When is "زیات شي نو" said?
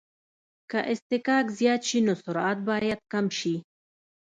1.57-2.13